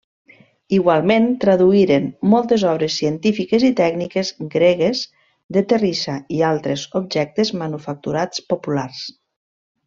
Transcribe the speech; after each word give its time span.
Igualment, 0.75 1.25
traduïren 1.41 2.07
moltes 2.31 2.63
obres 2.69 2.95
científiques 3.01 3.65
i 3.69 3.71
tècniques 3.81 4.31
gregues 4.55 5.03
de 5.59 5.63
terrissa 5.75 6.17
i 6.39 6.43
altres 6.49 6.87
objectes 7.03 7.53
manufacturats 7.63 8.45
populars. 8.55 9.05